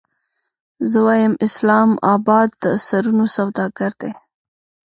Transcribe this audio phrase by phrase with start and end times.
[0.91, 4.11] زه وایم اسلام اباد د سرونو سوداګر دی.